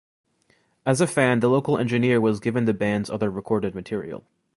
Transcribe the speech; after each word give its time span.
As 0.83 0.99
a 0.99 1.05
fan 1.05 1.41
the 1.41 1.47
local 1.47 1.77
engineer 1.77 2.19
was 2.19 2.39
given 2.39 2.65
the 2.65 2.73
band's 2.73 3.07
other 3.11 3.29
recorded 3.29 3.75
material. 3.75 4.25